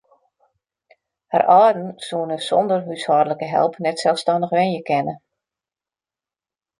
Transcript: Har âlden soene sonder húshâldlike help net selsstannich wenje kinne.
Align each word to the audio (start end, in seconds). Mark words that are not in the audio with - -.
Har 1.33 1.43
âlden 1.65 1.91
soene 2.07 2.37
sonder 2.47 2.81
húshâldlike 2.87 3.47
help 3.53 3.73
net 3.87 4.01
selsstannich 4.05 4.53
wenje 4.59 4.81
kinne. 4.89 5.15